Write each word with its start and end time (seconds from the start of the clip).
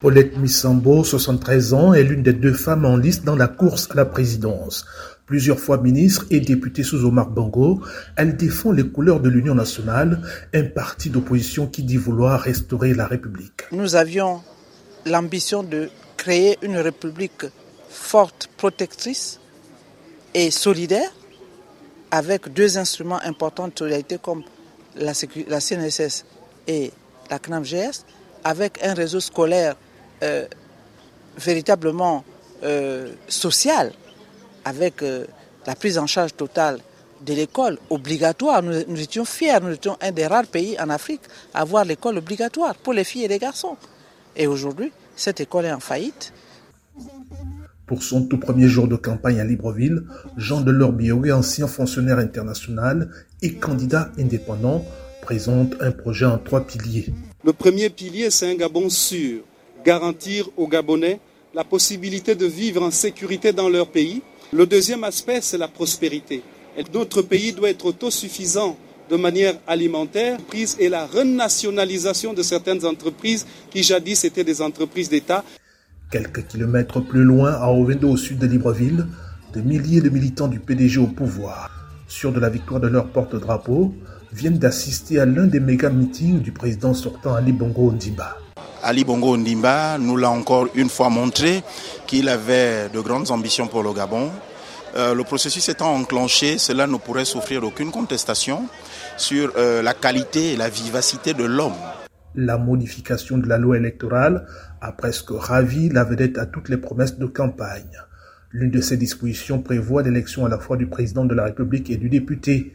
Paulette 0.00 0.36
Missambo, 0.38 1.02
73 1.02 1.74
ans, 1.74 1.92
est 1.92 2.04
l'une 2.04 2.22
des 2.22 2.32
deux 2.32 2.52
femmes 2.52 2.84
en 2.84 2.96
liste 2.96 3.24
dans 3.24 3.34
la 3.34 3.48
course 3.48 3.88
à 3.90 3.94
la 3.96 4.04
présidence. 4.04 4.86
Plusieurs 5.26 5.58
fois 5.58 5.76
ministre 5.78 6.24
et 6.30 6.38
députée 6.38 6.84
sous 6.84 7.04
Omar 7.04 7.30
Bongo, 7.30 7.82
elle 8.14 8.36
défend 8.36 8.70
les 8.70 8.88
couleurs 8.88 9.18
de 9.18 9.28
l'Union 9.28 9.56
nationale, 9.56 10.22
un 10.54 10.62
parti 10.62 11.10
d'opposition 11.10 11.66
qui 11.66 11.82
dit 11.82 11.96
vouloir 11.96 12.40
restaurer 12.40 12.94
la 12.94 13.08
République. 13.08 13.62
Nous 13.72 13.96
avions 13.96 14.40
l'ambition 15.04 15.64
de 15.64 15.88
créer 16.16 16.58
une 16.62 16.76
République 16.76 17.46
forte, 17.88 18.50
protectrice 18.56 19.40
et 20.32 20.52
solidaire, 20.52 21.10
avec 22.12 22.52
deux 22.52 22.78
instruments 22.78 23.20
importants 23.24 23.66
de 23.66 23.76
solidarité 23.76 24.18
comme 24.22 24.44
la, 24.94 25.12
CNSS 25.12 26.24
et 26.68 26.92
la 27.28 27.40
CNAMGS, 27.40 28.04
avec 28.44 28.78
un 28.84 28.94
réseau 28.94 29.18
scolaire 29.18 29.74
euh, 30.22 30.46
véritablement 31.38 32.24
euh, 32.64 33.12
social, 33.28 33.92
avec 34.64 35.02
euh, 35.02 35.24
la 35.66 35.76
prise 35.76 35.98
en 35.98 36.06
charge 36.06 36.34
totale 36.34 36.80
de 37.24 37.34
l'école 37.34 37.78
obligatoire. 37.90 38.62
Nous, 38.62 38.72
nous, 38.88 39.00
étions 39.00 39.24
fiers, 39.24 39.60
nous 39.62 39.72
étions 39.72 39.96
un 40.00 40.10
des 40.10 40.26
rares 40.26 40.46
pays 40.46 40.76
en 40.80 40.90
Afrique 40.90 41.20
à 41.54 41.60
avoir 41.60 41.84
l'école 41.84 42.18
obligatoire 42.18 42.74
pour 42.74 42.92
les 42.92 43.04
filles 43.04 43.24
et 43.24 43.28
les 43.28 43.38
garçons. 43.38 43.76
Et 44.34 44.46
aujourd'hui, 44.46 44.92
cette 45.14 45.40
école 45.40 45.66
est 45.66 45.72
en 45.72 45.80
faillite. 45.80 46.32
Pour 47.86 48.02
son 48.02 48.26
tout 48.26 48.38
premier 48.38 48.68
jour 48.68 48.86
de 48.86 48.96
campagne 48.96 49.40
à 49.40 49.44
Libreville, 49.44 50.02
Jean 50.36 50.60
Delors 50.60 50.92
Biogé, 50.92 51.32
ancien 51.32 51.66
fonctionnaire 51.66 52.18
international 52.18 53.10
et 53.40 53.54
candidat 53.54 54.10
indépendant, 54.18 54.84
présente 55.22 55.74
un 55.80 55.92
projet 55.92 56.26
en 56.26 56.38
trois 56.38 56.66
piliers. 56.66 57.06
Le 57.44 57.52
premier 57.52 57.88
pilier, 57.88 58.30
c'est 58.30 58.50
un 58.50 58.56
Gabon 58.56 58.90
sûr 58.90 59.42
garantir 59.84 60.48
aux 60.56 60.68
Gabonais 60.68 61.20
la 61.54 61.64
possibilité 61.64 62.34
de 62.34 62.46
vivre 62.46 62.82
en 62.82 62.90
sécurité 62.90 63.52
dans 63.52 63.68
leur 63.68 63.88
pays. 63.88 64.22
Le 64.52 64.66
deuxième 64.66 65.04
aspect, 65.04 65.40
c'est 65.42 65.58
la 65.58 65.68
prospérité. 65.68 66.42
notre 66.94 67.22
pays 67.22 67.52
doit 67.52 67.70
être 67.70 67.86
autosuffisant 67.86 68.76
de 69.10 69.16
manière 69.16 69.54
alimentaire 69.66 70.38
et 70.78 70.88
la 70.88 71.06
renationalisation 71.06 72.34
de 72.34 72.42
certaines 72.42 72.84
entreprises 72.84 73.46
qui 73.70 73.82
jadis 73.82 74.24
étaient 74.24 74.44
des 74.44 74.60
entreprises 74.60 75.08
d'État. 75.08 75.44
Quelques 76.10 76.46
kilomètres 76.46 77.00
plus 77.00 77.24
loin, 77.24 77.52
à 77.52 77.68
Ovendo, 77.70 78.10
au 78.10 78.16
sud 78.16 78.38
de 78.38 78.46
Libreville, 78.46 79.06
des 79.52 79.62
milliers 79.62 80.00
de 80.00 80.10
militants 80.10 80.48
du 80.48 80.58
PDG 80.58 81.00
au 81.00 81.06
pouvoir, 81.06 81.70
sûrs 82.06 82.32
de 82.32 82.40
la 82.40 82.50
victoire 82.50 82.80
de 82.80 82.88
leur 82.88 83.08
porte-drapeau, 83.08 83.94
viennent 84.32 84.58
d'assister 84.58 85.18
à 85.18 85.26
l'un 85.26 85.46
des 85.46 85.60
méga 85.60 85.90
meetings 85.90 86.40
du 86.40 86.52
président 86.52 86.92
sortant 86.92 87.34
Ali 87.34 87.52
Bongo 87.52 87.90
Ondimba. 87.90 88.36
Ali 88.88 89.04
Bongo 89.04 89.36
Ndimba 89.36 89.98
nous 89.98 90.16
l'a 90.16 90.30
encore 90.30 90.66
une 90.74 90.88
fois 90.88 91.10
montré 91.10 91.62
qu'il 92.06 92.26
avait 92.26 92.88
de 92.88 93.00
grandes 93.00 93.30
ambitions 93.30 93.66
pour 93.66 93.82
le 93.82 93.92
Gabon. 93.92 94.30
Euh, 94.96 95.12
le 95.12 95.24
processus 95.24 95.68
étant 95.68 95.94
enclenché, 95.94 96.56
cela 96.56 96.86
ne 96.86 96.96
pourrait 96.96 97.26
souffrir 97.26 97.62
aucune 97.64 97.90
contestation 97.90 98.62
sur 99.18 99.52
euh, 99.58 99.82
la 99.82 99.92
qualité 99.92 100.54
et 100.54 100.56
la 100.56 100.70
vivacité 100.70 101.34
de 101.34 101.44
l'homme. 101.44 101.76
La 102.34 102.56
modification 102.56 103.36
de 103.36 103.46
la 103.46 103.58
loi 103.58 103.76
électorale 103.76 104.46
a 104.80 104.92
presque 104.92 105.32
ravi 105.32 105.90
la 105.90 106.04
vedette 106.04 106.38
à 106.38 106.46
toutes 106.46 106.70
les 106.70 106.78
promesses 106.78 107.18
de 107.18 107.26
campagne. 107.26 107.98
L'une 108.52 108.70
de 108.70 108.80
ces 108.80 108.96
dispositions 108.96 109.60
prévoit 109.60 110.02
l'élection 110.02 110.46
à 110.46 110.48
la 110.48 110.58
fois 110.58 110.78
du 110.78 110.86
président 110.86 111.26
de 111.26 111.34
la 111.34 111.44
République 111.44 111.90
et 111.90 111.98
du 111.98 112.08
député. 112.08 112.74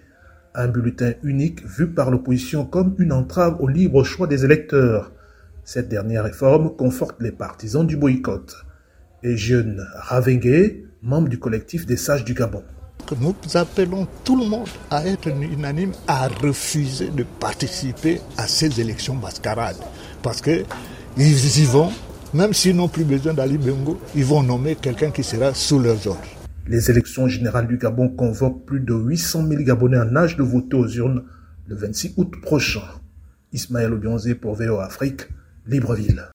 Un 0.54 0.68
bulletin 0.68 1.14
unique 1.24 1.66
vu 1.66 1.88
par 1.88 2.12
l'opposition 2.12 2.66
comme 2.66 2.94
une 3.00 3.14
entrave 3.14 3.60
au 3.62 3.68
libre 3.68 4.04
choix 4.04 4.28
des 4.28 4.46
électeurs. 4.46 5.12
Cette 5.66 5.88
dernière 5.88 6.26
réforme 6.26 6.76
conforte 6.76 7.22
les 7.22 7.32
partisans 7.32 7.88
du 7.88 7.96
boycott. 7.96 8.54
Et 9.24 9.38
jeune 9.38 9.88
Ravengue, 9.96 10.84
membre 11.02 11.30
du 11.30 11.40
collectif 11.40 11.86
des 11.86 11.96
sages 11.96 12.26
du 12.26 12.34
Gabon. 12.34 12.64
Nous 13.22 13.36
appelons 13.56 14.08
tout 14.26 14.38
le 14.38 14.46
monde 14.46 14.68
à 14.90 15.06
être 15.06 15.28
unanime, 15.30 15.94
à 16.08 16.28
refuser 16.28 17.10
de 17.10 17.24
participer 17.40 18.20
à 18.38 18.48
ces 18.48 18.82
élections 18.82 19.16
mascarades. 19.16 19.78
Parce 20.22 20.42
qu'ils 20.42 20.66
y 21.16 21.66
vont, 21.66 21.92
même 22.34 22.54
s'ils 22.54 22.76
n'ont 22.76 22.90
plus 22.90 23.06
besoin 23.06 23.34
d'Ali 23.34 23.58
Bengo, 23.58 24.00
ils 24.16 24.26
vont 24.26 24.44
nommer 24.44 24.76
quelqu'un 24.76 25.12
qui 25.12 25.24
sera 25.24 25.54
sous 25.54 25.80
leurs 25.80 26.08
ordres. 26.08 26.22
Les 26.68 26.90
élections 26.90 27.28
générales 27.28 27.68
du 27.68 27.78
Gabon 27.78 28.10
convoquent 28.10 28.66
plus 28.66 28.80
de 28.82 28.94
800 28.94 29.48
000 29.48 29.64
Gabonais 29.64 30.00
en 30.00 30.16
âge 30.16 30.36
de 30.36 30.44
voter 30.44 30.76
aux 30.76 30.88
urnes 30.88 31.24
le 31.68 31.76
26 31.76 32.16
août 32.18 32.34
prochain. 32.42 32.84
Ismaël 33.54 33.94
Obionzé 33.94 34.36
pour 34.36 34.56
VO 34.56 34.80
Afrique. 34.80 35.28
Libreville. 35.66 36.30